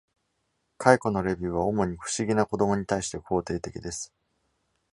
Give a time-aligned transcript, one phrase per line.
[0.79, 4.11] 回顧のレビューは主に「不思議な子ども」に対して肯定的です。